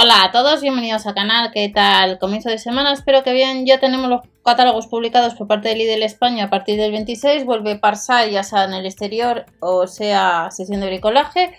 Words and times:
Hola 0.00 0.22
a 0.22 0.30
todos, 0.30 0.60
bienvenidos 0.60 1.08
al 1.08 1.14
canal, 1.14 1.50
¿qué 1.52 1.68
tal? 1.70 2.20
Comienzo 2.20 2.48
de 2.50 2.58
semana, 2.58 2.92
espero 2.92 3.24
que 3.24 3.32
bien, 3.32 3.66
ya 3.66 3.80
tenemos 3.80 4.08
los 4.08 4.20
catálogos 4.44 4.86
publicados 4.86 5.34
por 5.34 5.48
parte 5.48 5.70
de 5.70 5.74
Lidl 5.74 6.04
España 6.04 6.44
a 6.44 6.50
partir 6.50 6.78
del 6.78 6.92
26, 6.92 7.44
vuelve 7.44 7.80
Parsai 7.80 8.30
ya 8.30 8.44
sea 8.44 8.62
en 8.62 8.74
el 8.74 8.86
exterior 8.86 9.46
o 9.58 9.88
sea 9.88 10.52
sesión 10.52 10.82
de 10.82 10.86
bricolaje, 10.86 11.52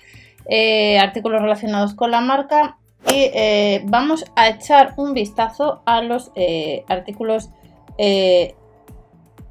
eh, 0.50 0.98
artículos 1.00 1.42
relacionados 1.42 1.96
con 1.96 2.12
la 2.12 2.22
marca 2.22 2.78
y 3.08 3.30
eh, 3.34 3.82
vamos 3.84 4.24
a 4.38 4.48
echar 4.48 4.94
un 4.96 5.14
vistazo 5.14 5.82
a 5.86 6.02
los 6.02 6.32
eh, 6.36 6.86
artículos, 6.88 7.50
en 7.98 8.56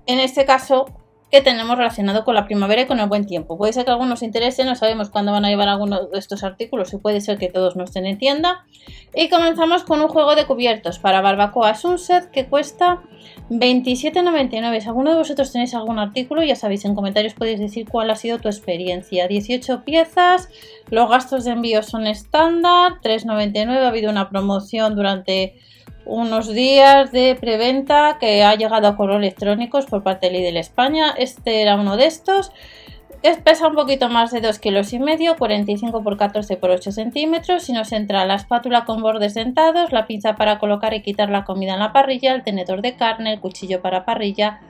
este 0.07 0.47
caso 0.47 0.87
que 1.31 1.43
tenemos 1.43 1.77
relacionado 1.77 2.25
con 2.25 2.35
la 2.35 2.47
primavera 2.47 2.83
y 2.83 2.87
con 2.87 3.01
el 3.01 3.09
buen 3.09 3.27
tiempo. 3.27 3.59
Puede 3.59 3.73
ser 3.73 3.85
que 3.85 3.91
algunos 3.91 4.23
interese, 4.23 4.65
no 4.65 4.75
sabemos 4.75 5.11
cuándo 5.11 5.33
van 5.33 5.45
a 5.45 5.49
llevar 5.49 5.69
algunos 5.69 6.11
de 6.11 6.19
estos 6.19 6.43
artículos 6.43 6.93
y 6.95 6.97
puede 6.97 7.21
ser 7.21 7.39
que 7.39 7.49
todos 7.49 7.77
no 7.77 7.85
estén 7.85 8.07
en 8.07 8.17
tienda. 8.17 8.65
Y 9.15 9.29
comenzamos 9.29 9.85
con 9.85 10.01
un 10.01 10.09
juego 10.09 10.35
de 10.35 10.47
cubiertos 10.47 10.99
para 10.99 11.21
barbacoa 11.21 11.75
Sunset 11.75 12.31
que 12.31 12.47
cuesta 12.47 13.03
27,99. 13.51 14.81
Si 14.81 14.89
alguno 14.89 15.11
de 15.11 15.17
vosotros 15.17 15.53
tenéis 15.53 15.75
algún 15.75 15.99
artículo, 15.99 16.43
ya 16.43 16.57
sabéis, 16.57 16.85
en 16.85 16.95
comentarios 16.95 17.35
podéis 17.35 17.61
decir 17.61 17.87
cuál 17.89 18.11
ha 18.11 18.17
sido 18.17 18.39
tu 18.39 18.49
experiencia. 18.49 19.29
18 19.29 19.85
piezas, 19.85 20.49
los 20.91 21.11
gastos 21.11 21.45
de 21.45 21.53
envío 21.53 21.83
son 21.83 22.07
estándar, 22.07 23.01
3,99. 23.03 23.85
Ha 23.85 23.89
habido 23.89 24.11
una 24.11 24.31
promoción 24.31 24.97
durante 24.97 25.59
unos 26.09 26.49
días 26.49 27.13
de 27.13 27.37
preventa 27.39 28.17
que 28.19 28.43
ha 28.43 28.55
llegado 28.55 28.89
a 28.89 28.97
correo 28.97 29.19
electrónicos 29.19 29.87
por 29.87 30.03
parte 30.03 30.27
de 30.27 30.39
Lidl 30.39 30.57
España. 30.57 31.15
Este 31.17 31.63
era 31.63 31.77
uno 31.77 31.97
de 31.97 32.07
estos. 32.07 32.51
Es, 33.23 33.37
pesa 33.39 33.69
un 33.69 33.75
poquito 33.75 34.09
más 34.09 34.31
de 34.31 34.41
2 34.41 34.59
kilos 34.59 34.93
y 34.93 34.99
medio, 34.99 35.37
45 35.37 36.03
por 36.03 36.17
14 36.17 36.57
por 36.57 36.71
8 36.71 36.93
centímetros. 36.93 37.69
Y 37.69 37.73
nos 37.73 37.93
entra 37.93 38.25
la 38.25 38.37
espátula 38.37 38.85
con 38.85 39.03
bordes 39.03 39.35
dentados, 39.35 39.93
la 39.93 40.07
pinza 40.07 40.35
para 40.35 40.59
colocar 40.59 40.95
y 40.95 41.03
quitar 41.03 41.29
la 41.29 41.45
comida 41.45 41.75
en 41.75 41.81
la 41.81 41.93
parrilla, 41.93 42.35
el 42.35 42.43
tenedor 42.43 42.81
de 42.81 42.97
carne, 42.97 43.35
el 43.35 43.41
cuchillo 43.41 43.83
para 43.83 44.05
parrilla, 44.05 44.61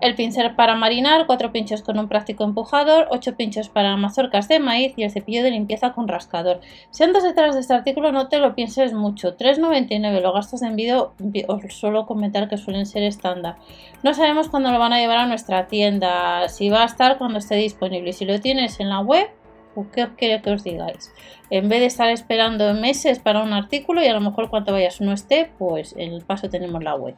el 0.00 0.14
pincel 0.14 0.54
para 0.54 0.74
marinar, 0.74 1.26
4 1.26 1.52
pinchos 1.52 1.82
con 1.82 1.98
un 1.98 2.08
práctico 2.08 2.44
empujador, 2.44 3.08
8 3.10 3.36
pinchos 3.36 3.68
para 3.68 3.96
mazorcas 3.96 4.48
de 4.48 4.60
maíz 4.60 4.94
y 4.96 5.04
el 5.04 5.10
cepillo 5.10 5.42
de 5.42 5.50
limpieza 5.50 5.92
con 5.92 6.08
rascador. 6.08 6.60
Si 6.90 7.02
andas 7.02 7.22
detrás 7.22 7.54
de 7.54 7.60
este 7.60 7.74
artículo 7.74 8.12
no 8.12 8.28
te 8.28 8.38
lo 8.38 8.54
pienses 8.54 8.92
mucho, 8.92 9.36
3,99 9.36 10.20
los 10.20 10.34
gastos 10.34 10.60
de 10.60 10.68
envío 10.68 11.12
os 11.48 11.74
suelo 11.74 12.06
comentar 12.06 12.48
que 12.48 12.56
suelen 12.56 12.86
ser 12.86 13.02
estándar. 13.02 13.56
No 14.02 14.14
sabemos 14.14 14.48
cuándo 14.48 14.70
lo 14.72 14.78
van 14.78 14.92
a 14.92 14.98
llevar 14.98 15.18
a 15.18 15.26
nuestra 15.26 15.66
tienda, 15.68 16.48
si 16.48 16.70
va 16.70 16.82
a 16.82 16.86
estar 16.86 17.18
cuando 17.18 17.38
esté 17.38 17.56
disponible. 17.56 18.12
Si 18.12 18.24
lo 18.24 18.40
tienes 18.40 18.80
en 18.80 18.88
la 18.88 19.00
web, 19.00 19.28
pues, 19.74 19.88
¿qué 19.92 20.04
os 20.04 20.10
quiere 20.10 20.42
que 20.42 20.50
os 20.50 20.64
digáis? 20.64 21.12
En 21.50 21.68
vez 21.68 21.80
de 21.80 21.86
estar 21.86 22.08
esperando 22.10 22.72
meses 22.74 23.18
para 23.18 23.42
un 23.42 23.52
artículo 23.52 24.02
y 24.02 24.06
a 24.06 24.12
lo 24.12 24.20
mejor 24.20 24.50
cuando 24.50 24.72
vayas 24.72 25.00
no 25.00 25.12
esté, 25.12 25.50
pues 25.58 25.94
en 25.96 26.12
el 26.12 26.22
paso 26.22 26.48
tenemos 26.48 26.82
la 26.82 26.94
web. 26.94 27.16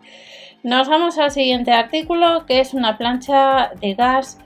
Nos 0.62 0.88
vamos 0.88 1.18
al 1.18 1.30
siguiente 1.30 1.72
artículo 1.72 2.46
que 2.46 2.60
es 2.60 2.72
una 2.72 2.96
plancha 2.96 3.72
de 3.80 3.94
gas 3.94 4.38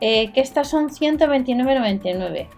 eh, 0.00 0.32
que 0.32 0.40
estas 0.40 0.68
son 0.68 0.90
129,99. 0.90 2.48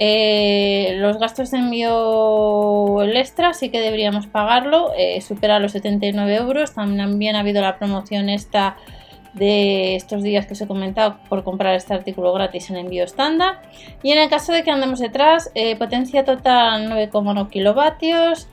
Eh, 0.00 0.94
los 0.98 1.18
gastos 1.18 1.50
de 1.50 1.58
envío 1.58 3.02
el 3.02 3.16
extra 3.16 3.52
sí 3.52 3.68
que 3.70 3.80
deberíamos 3.80 4.28
pagarlo, 4.28 4.92
eh, 4.96 5.20
supera 5.20 5.58
los 5.58 5.72
79 5.72 6.36
euros. 6.36 6.74
También 6.74 7.34
ha 7.34 7.40
habido 7.40 7.62
la 7.62 7.78
promoción 7.78 8.28
esta 8.28 8.76
de 9.38 9.96
estos 9.96 10.22
días 10.22 10.46
que 10.46 10.54
os 10.54 10.60
he 10.60 10.66
comentado 10.66 11.18
por 11.28 11.44
comprar 11.44 11.74
este 11.74 11.94
artículo 11.94 12.32
gratis 12.32 12.70
en 12.70 12.76
envío 12.76 13.04
estándar. 13.04 13.62
Y 14.02 14.12
en 14.12 14.18
el 14.18 14.28
caso 14.28 14.52
de 14.52 14.62
que 14.62 14.70
andemos 14.70 14.98
detrás, 14.98 15.50
potencia 15.78 16.24
total 16.24 16.88
9,1 16.90 17.48
kilovatios. 17.48 18.48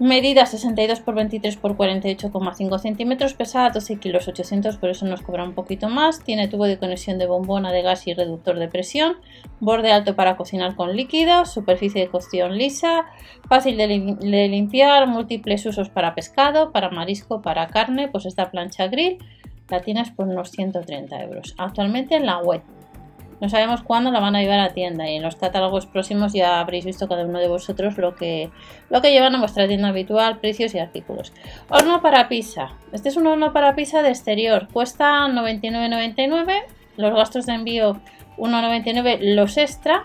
Medida 0.00 0.46
62 0.46 1.00
x 1.00 1.14
23 1.14 1.56
x 1.56 1.62
48,5 1.62 2.78
centímetros, 2.78 3.34
pesada 3.34 3.68
12 3.68 3.98
kilos 3.98 4.26
800, 4.28 4.78
por 4.78 4.88
eso 4.88 5.04
nos 5.04 5.20
cobra 5.20 5.44
un 5.44 5.52
poquito 5.52 5.90
más. 5.90 6.24
Tiene 6.24 6.48
tubo 6.48 6.64
de 6.64 6.78
conexión 6.78 7.18
de 7.18 7.26
bombona 7.26 7.70
de 7.70 7.82
gas 7.82 8.06
y 8.06 8.14
reductor 8.14 8.58
de 8.58 8.68
presión, 8.68 9.18
borde 9.60 9.92
alto 9.92 10.16
para 10.16 10.38
cocinar 10.38 10.74
con 10.74 10.96
líquidos, 10.96 11.52
superficie 11.52 12.00
de 12.00 12.08
cocción 12.08 12.56
lisa, 12.56 13.04
fácil 13.46 13.76
de, 13.76 14.16
de 14.18 14.48
limpiar, 14.48 15.06
múltiples 15.06 15.66
usos 15.66 15.90
para 15.90 16.14
pescado, 16.14 16.72
para 16.72 16.88
marisco, 16.88 17.42
para 17.42 17.66
carne, 17.66 18.08
pues 18.08 18.24
esta 18.24 18.50
plancha 18.50 18.88
grill 18.88 19.18
la 19.70 19.80
tienes 19.80 20.10
por 20.10 20.26
unos 20.26 20.50
130 20.50 21.22
euros. 21.22 21.54
Actualmente 21.58 22.16
en 22.16 22.26
la 22.26 22.38
web 22.38 22.62
no 23.40 23.48
sabemos 23.48 23.82
cuándo 23.82 24.10
la 24.10 24.20
van 24.20 24.36
a 24.36 24.42
llevar 24.42 24.60
a 24.60 24.74
tienda 24.74 25.08
y 25.08 25.16
en 25.16 25.22
los 25.22 25.36
catálogos 25.36 25.86
próximos 25.86 26.34
ya 26.34 26.60
habréis 26.60 26.84
visto 26.84 27.08
cada 27.08 27.24
uno 27.24 27.38
de 27.38 27.48
vosotros 27.48 27.96
lo 27.96 28.14
que, 28.14 28.50
lo 28.90 29.00
que 29.00 29.12
llevan 29.12 29.34
a 29.34 29.38
vuestra 29.38 29.66
tienda 29.66 29.88
habitual, 29.88 30.40
precios 30.40 30.74
y 30.74 30.78
artículos. 30.78 31.32
Horno 31.70 32.02
para 32.02 32.28
pizza. 32.28 32.72
Este 32.92 33.08
es 33.08 33.16
un 33.16 33.26
horno 33.26 33.54
para 33.54 33.74
pizza 33.74 34.02
de 34.02 34.10
exterior. 34.10 34.68
Cuesta 34.70 35.26
99,99. 35.28 36.64
Los 36.98 37.14
gastos 37.14 37.46
de 37.46 37.54
envío 37.54 38.00
1,99 38.36 39.18
los 39.34 39.56
extra. 39.56 40.04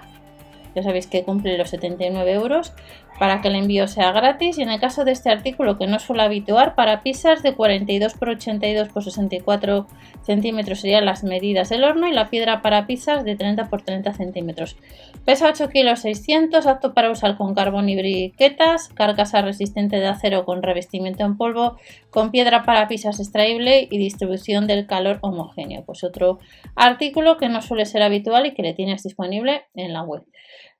Ya 0.73 0.83
sabéis 0.83 1.07
que 1.07 1.23
cumple 1.23 1.57
los 1.57 1.69
79 1.69 2.31
euros 2.31 2.73
para 3.19 3.41
que 3.41 3.47
el 3.47 3.55
envío 3.55 3.87
sea 3.87 4.11
gratis. 4.11 4.57
Y 4.57 4.63
en 4.63 4.69
el 4.69 4.79
caso 4.79 5.05
de 5.05 5.11
este 5.11 5.29
artículo 5.29 5.77
que 5.77 5.87
no 5.87 5.99
suele 5.99 6.23
habituar 6.23 6.75
para 6.75 7.01
pizzas 7.01 7.43
de 7.43 7.53
42 7.53 8.13
x 8.13 8.21
82 8.21 8.87
x 8.89 9.03
64 9.03 9.87
centímetros 10.23 10.79
serían 10.79 11.05
las 11.05 11.23
medidas 11.23 11.69
del 11.69 11.83
horno 11.83 12.07
y 12.07 12.11
la 12.11 12.29
piedra 12.29 12.61
para 12.61 12.87
pizzas 12.87 13.23
de 13.23 13.35
30 13.35 13.63
x 13.63 13.83
30 13.85 14.13
centímetros. 14.13 14.77
Pesa 15.25 15.47
8 15.49 15.69
kg 15.69 15.95
600 15.95 16.67
apto 16.67 16.93
para 16.93 17.11
usar 17.11 17.37
con 17.37 17.53
carbón 17.53 17.89
y 17.89 17.95
briquetas 17.95 18.89
carcasa 18.89 19.41
resistente 19.41 19.97
de 19.97 20.07
acero 20.07 20.45
con 20.45 20.61
revestimiento 20.61 21.23
en 21.23 21.37
polvo 21.37 21.77
con 22.09 22.31
piedra 22.31 22.63
para 22.63 22.87
pizzas 22.87 23.19
extraíble 23.19 23.87
y 23.89 23.97
distribución 23.97 24.67
del 24.67 24.87
calor 24.87 25.19
homogéneo. 25.21 25.83
Pues 25.85 26.03
otro 26.03 26.39
artículo 26.75 27.37
que 27.37 27.49
no 27.49 27.61
suele 27.61 27.85
ser 27.85 28.03
habitual 28.03 28.45
y 28.45 28.53
que 28.53 28.63
le 28.63 28.73
tienes 28.73 29.03
disponible 29.03 29.63
en 29.73 29.93
la 29.93 30.03
web 30.03 30.23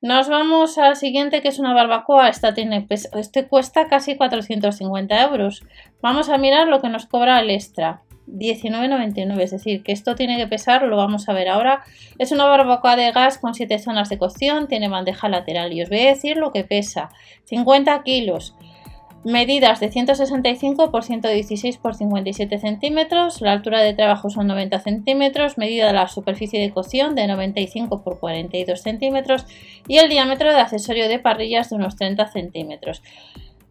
nos 0.05 0.29
vamos 0.29 0.77
al 0.77 0.95
siguiente 0.95 1.41
que 1.41 1.47
es 1.47 1.57
una 1.57 1.73
barbacoa. 1.73 2.29
Esta 2.29 2.53
tiene, 2.53 2.85
este 2.89 3.47
cuesta 3.47 3.87
casi 3.87 4.15
450 4.15 5.23
euros. 5.23 5.63
Vamos 5.99 6.29
a 6.29 6.37
mirar 6.37 6.67
lo 6.67 6.79
que 6.79 6.89
nos 6.89 7.07
cobra 7.07 7.39
el 7.39 7.49
extra. 7.49 8.03
19,99, 8.27 9.39
es 9.39 9.49
decir, 9.49 9.81
que 9.81 9.91
esto 9.91 10.13
tiene 10.13 10.37
que 10.37 10.45
pesar, 10.45 10.83
lo 10.83 10.95
vamos 10.95 11.27
a 11.27 11.33
ver 11.33 11.49
ahora. 11.49 11.81
Es 12.19 12.31
una 12.31 12.45
barbacoa 12.45 12.95
de 12.95 13.11
gas 13.11 13.39
con 13.39 13.55
7 13.55 13.79
zonas 13.79 14.09
de 14.09 14.19
cocción, 14.19 14.67
tiene 14.67 14.89
bandeja 14.89 15.27
lateral 15.27 15.73
y 15.73 15.81
os 15.81 15.89
voy 15.89 16.01
a 16.01 16.09
decir 16.09 16.37
lo 16.37 16.51
que 16.51 16.63
pesa. 16.63 17.09
50 17.45 18.03
kilos. 18.03 18.55
Medidas 19.25 19.79
de 19.79 19.91
165 19.91 20.91
por 20.91 21.03
116 21.03 21.77
por 21.77 21.95
57 21.95 22.59
centímetros, 22.59 23.41
la 23.41 23.53
altura 23.53 23.81
de 23.81 23.95
trabajo 23.95 24.29
son 24.29 24.45
90 24.45 24.79
centímetros, 24.81 25.57
medida 25.57 25.87
de 25.87 25.93
la 25.93 26.07
superficie 26.07 26.61
de 26.61 26.69
cocción 26.69 27.15
de 27.15 27.25
95 27.25 28.03
por 28.03 28.19
42 28.19 28.79
centímetros 28.79 29.47
y 29.87 29.97
el 29.97 30.09
diámetro 30.09 30.53
de 30.53 30.59
accesorio 30.59 31.07
de 31.07 31.17
parrillas 31.17 31.71
de 31.71 31.75
unos 31.75 31.95
30 31.95 32.27
centímetros. 32.27 33.01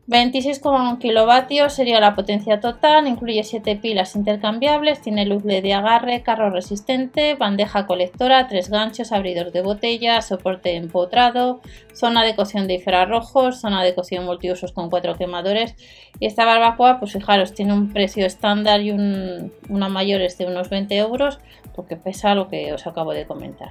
26,1 0.07 0.99
kilovatios 0.99 1.73
sería 1.73 1.99
la 1.99 2.15
potencia 2.15 2.61
total, 2.61 3.09
incluye 3.09 3.43
7 3.43 3.77
pilas 3.77 4.15
intercambiables, 4.17 5.01
tiene 5.01 5.25
luz 5.25 5.43
de 5.45 5.73
agarre, 5.73 6.23
carro 6.23 6.51
resistente, 6.51 7.37
bandeja 7.37 7.87
colectora, 7.87 8.47
3 8.47 8.69
ganchos, 8.69 9.13
abridor 9.13 9.51
de 9.51 9.63
botella, 9.63 10.21
soporte 10.21 10.77
empotrado, 10.77 11.63
zona 11.95 12.23
de 12.23 12.37
cocción 12.37 12.67
de 12.67 12.75
infrarrojos, 12.75 13.63
zona 13.63 13.83
de 13.83 13.95
cocción 13.95 14.27
multiusos 14.27 14.73
con 14.73 14.91
4 14.91 15.15
quemadores. 15.17 15.75
Y 16.21 16.27
esta 16.27 16.45
barbacoa, 16.45 17.01
pues 17.01 17.15
fijaros, 17.15 17.55
tiene 17.55 17.73
un 17.73 17.91
precio 17.91 18.27
estándar 18.27 18.83
y 18.83 18.91
una 18.91 19.89
mayor 19.89 20.21
es 20.21 20.37
de 20.37 20.45
unos 20.45 20.69
20 20.69 20.99
euros, 20.99 21.39
porque 21.75 21.97
pesa 21.97 22.35
lo 22.35 22.49
que 22.49 22.75
os 22.75 22.87
acabo 22.87 23.15
de 23.15 23.25
comentar. 23.25 23.71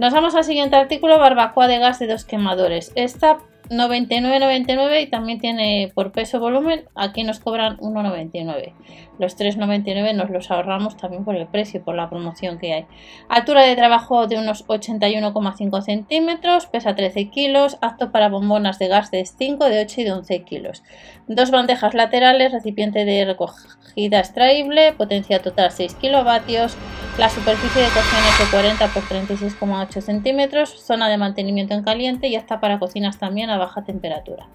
Nos 0.00 0.12
vamos 0.12 0.34
al 0.34 0.42
siguiente 0.42 0.74
artículo, 0.74 1.20
barbacoa 1.20 1.68
de 1.68 1.78
gas 1.78 2.00
de 2.00 2.08
dos 2.08 2.24
quemadores. 2.24 2.90
Esta 2.96 3.38
99,99 3.70 5.02
y 5.02 5.06
también 5.06 5.40
tiene 5.40 5.90
por 5.94 6.12
peso 6.12 6.38
volumen, 6.38 6.84
aquí 6.94 7.24
nos 7.24 7.40
cobran 7.40 7.78
1,99. 7.78 8.72
Los 9.18 9.38
3,99 9.38 10.14
nos 10.14 10.30
los 10.30 10.50
ahorramos 10.50 10.96
también 10.96 11.24
por 11.24 11.36
el 11.36 11.46
precio, 11.46 11.82
por 11.82 11.94
la 11.94 12.10
promoción 12.10 12.58
que 12.58 12.74
hay. 12.74 12.86
Altura 13.28 13.62
de 13.62 13.76
trabajo 13.76 14.26
de 14.26 14.38
unos 14.38 14.66
81,5 14.66 15.82
centímetros, 15.82 16.66
pesa 16.66 16.94
13 16.94 17.30
kilos, 17.30 17.78
apto 17.80 18.12
para 18.12 18.28
bombonas 18.28 18.78
de 18.78 18.88
gas 18.88 19.10
de 19.10 19.24
5, 19.24 19.64
de 19.64 19.80
8 19.80 20.00
y 20.00 20.04
de 20.04 20.12
11 20.12 20.42
kilos. 20.42 20.82
Dos 21.26 21.50
bandejas 21.50 21.94
laterales, 21.94 22.52
recipiente 22.52 23.04
de 23.04 23.24
recogida 23.24 24.18
extraíble, 24.18 24.92
potencia 24.92 25.40
total 25.40 25.70
6 25.70 25.94
kilovatios. 25.94 26.76
La 27.16 27.30
superficie 27.30 27.80
de 27.80 27.88
cocción 27.90 28.20
es 28.28 28.38
de 28.38 28.50
40 28.50 28.88
por 28.88 29.02
36,8 29.04 30.00
centímetros, 30.00 30.70
zona 30.70 31.08
de 31.08 31.16
mantenimiento 31.16 31.72
en 31.72 31.84
caliente 31.84 32.26
y 32.26 32.34
hasta 32.34 32.58
para 32.58 32.80
cocinas 32.80 33.18
también 33.18 33.48
baja 33.50 33.84
temperatura. 33.84 34.48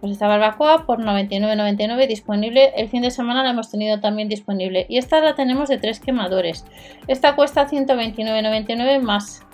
Pues 0.00 0.14
esta 0.14 0.26
barbacoa 0.26 0.84
por 0.84 0.98
99,99 0.98 2.08
disponible. 2.08 2.72
El 2.76 2.88
fin 2.88 3.02
de 3.02 3.12
semana 3.12 3.44
la 3.44 3.50
hemos 3.50 3.70
tenido 3.70 4.00
también 4.00 4.28
disponible. 4.28 4.84
Y 4.88 4.98
esta 4.98 5.20
la 5.20 5.36
tenemos 5.36 5.68
de 5.68 5.78
tres 5.78 6.00
quemadores. 6.00 6.64
Esta 7.06 7.36
cuesta 7.36 7.68
129,99 7.68 9.00
más 9.00 9.46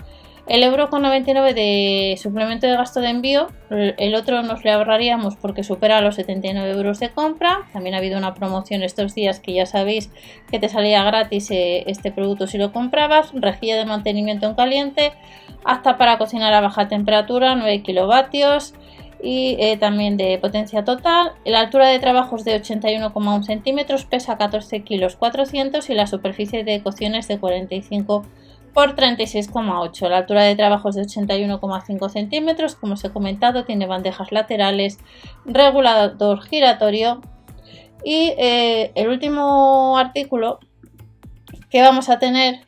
El 0.49 0.63
euro 0.63 0.89
con 0.89 1.03
99 1.03 1.53
de 1.53 2.17
suplemento 2.17 2.67
de 2.67 2.73
gasto 2.73 3.01
de 3.01 3.11
envío, 3.11 3.49
el 3.69 4.15
otro 4.15 4.43
nos 4.43 4.65
le 4.65 4.71
ahorraríamos 4.71 5.37
porque 5.37 5.63
supera 5.63 6.01
los 6.01 6.15
79 6.15 6.71
euros 6.71 7.01
de 7.01 7.11
compra. 7.11 7.69
También 7.75 7.95
ha 7.95 7.99
habido 7.99 8.17
una 8.17 8.33
promoción 8.33 8.83
estos 8.83 9.15
días 9.15 9.41
que 9.41 9.53
ya 9.53 9.67
sabéis 9.67 10.11
que 10.51 10.59
te 10.59 10.71
salía 10.71 11.05
gratis 11.05 11.51
eh, 11.51 11.85
este 11.87 12.11
producto 12.13 12.47
si 12.47 12.57
lo 12.57 12.73
comprabas. 12.73 13.31
Rejilla 13.35 13.77
de 13.77 13.85
mantenimiento 13.85 14.47
en 14.47 14.55
caliente, 14.55 15.13
hasta 15.67 15.99
para 15.99 16.17
cocinar 16.17 16.55
a 16.55 16.63
baja 16.63 16.89
temperatura, 16.89 17.55
9 17.55 17.83
kilovatios 17.83 18.73
y 19.23 19.57
eh, 19.59 19.77
también 19.77 20.17
de 20.17 20.39
potencia 20.39 20.83
total. 20.83 21.33
La 21.45 21.61
altura 21.61 21.89
de 21.89 21.99
trabajo 21.99 22.37
es 22.37 22.45
de 22.45 22.59
81,1 22.59 23.43
centímetros, 23.43 24.07
pesa 24.07 24.39
14 24.39 24.83
kilos 24.83 25.17
400 25.17 25.91
y 25.91 25.95
la 25.95 26.07
superficie 26.07 26.65
de 26.65 26.83
cocción 26.83 27.15
es 27.17 27.29
de 27.29 27.39
45 27.39 28.25
por 28.73 28.95
36,8. 28.95 30.09
La 30.09 30.19
altura 30.19 30.43
de 30.43 30.57
trabajo 30.57 30.89
es 30.89 30.97
de 30.97 31.03
81,5 31.03 32.09
centímetros. 32.09 32.75
Como 32.75 32.95
os 32.95 33.05
he 33.05 33.11
comentado, 33.11 33.65
tiene 33.65 33.87
bandejas 33.87 34.33
laterales, 34.33 34.99
regulador 35.45 36.43
giratorio. 36.43 37.21
Y 38.05 38.35
eh, 38.39 38.93
el 38.95 39.09
último 39.09 39.99
artículo 39.99 40.61
que 41.71 41.83
vamos 41.83 42.09
a 42.09 42.19
tener 42.19 42.61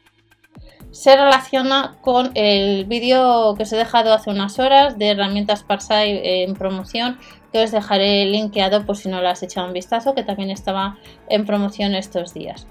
se 0.90 1.16
relaciona 1.16 1.96
con 2.00 2.32
el 2.34 2.84
vídeo 2.84 3.54
que 3.56 3.62
os 3.62 3.72
he 3.72 3.76
dejado 3.76 4.12
hace 4.12 4.30
unas 4.30 4.58
horas 4.58 4.98
de 4.98 5.10
herramientas 5.10 5.62
Parsai 5.62 6.20
en 6.24 6.54
promoción 6.54 7.18
que 7.52 7.62
os 7.62 7.70
dejaré 7.70 8.24
linkeado 8.26 8.84
por 8.84 8.96
si 8.96 9.08
no 9.08 9.20
lo 9.20 9.28
has 9.28 9.42
echado 9.42 9.66
un 9.66 9.72
vistazo 9.72 10.14
que 10.14 10.24
también 10.24 10.50
estaba 10.50 10.98
en 11.28 11.46
promoción 11.46 11.94
estos 11.94 12.34
días. 12.34 12.66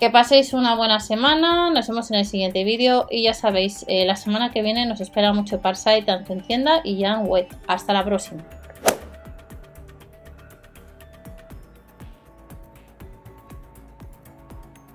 Que 0.00 0.08
paséis 0.08 0.54
una 0.54 0.76
buena 0.76 0.98
semana, 0.98 1.68
nos 1.68 1.86
vemos 1.86 2.10
en 2.10 2.16
el 2.16 2.24
siguiente 2.24 2.64
vídeo 2.64 3.06
y 3.10 3.24
ya 3.24 3.34
sabéis, 3.34 3.84
eh, 3.86 4.06
la 4.06 4.16
semana 4.16 4.50
que 4.50 4.62
viene 4.62 4.86
nos 4.86 5.02
espera 5.02 5.34
mucho 5.34 5.60
Parsai 5.60 6.06
tanto 6.06 6.34
y 6.84 6.96
ya 6.96 7.20
en 7.20 7.26
web. 7.26 7.46
Hasta 7.66 7.92
la 7.92 8.02
próxima. 8.02 8.42